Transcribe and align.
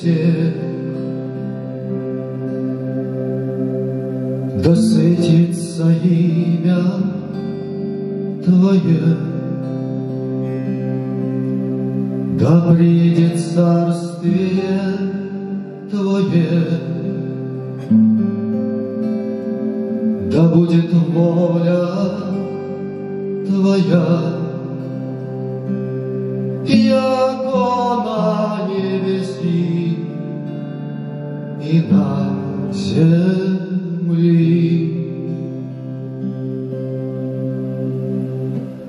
всех. 0.00 0.54
Да 4.64 4.74
светится 4.74 5.90
имя 6.02 6.82
Твое, 8.44 9.16
Да 12.38 12.72
придет 12.72 13.38
царствие 13.38 14.70
Твое, 15.90 16.62
Да 20.32 20.48
будет 20.48 20.92
воля 20.92 21.86
Твоя, 23.46 24.39
Иоганна 26.66 28.60
не 28.68 28.98
вести 28.98 30.06
и 31.62 31.80
на 31.90 32.72
земли. 32.72 33.80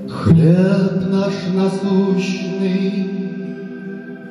Хлеб 0.09 1.09
наш 1.12 1.34
насущный 1.56 3.09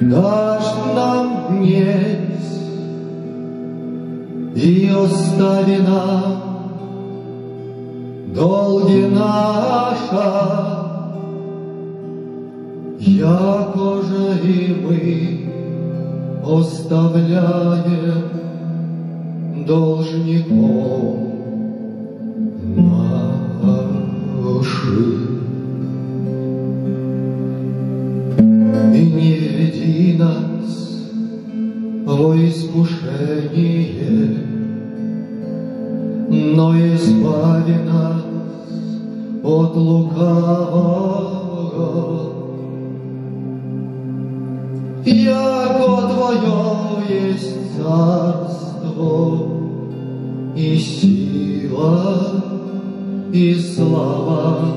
дашь 0.01 0.75
нам 0.95 1.27
днесь, 1.49 2.61
и 4.55 4.91
остави 4.95 5.79
долги 8.35 9.07
наша 9.07 10.80
як 13.01 13.77
же 14.09 14.39
і 14.45 14.75
ми 14.85 15.39
оставляє 16.45 18.15
должником 19.67 21.17
наших. 22.77 23.31
И 28.95 29.03
не 29.17 29.33
веди 29.39 30.17
нас 30.19 30.71
во 32.05 32.35
искушение, 32.35 34.11
но 36.29 36.77
избави 36.77 37.77
нас 37.87 38.23
от 39.43 39.77
лукавого 39.77 40.91
яко 45.07 46.09
Твое 46.13 47.09
есть 47.09 47.77
царство 47.77 49.49
и 50.57 50.77
сила 50.77 52.43
и 53.33 53.55
слава. 53.55 54.70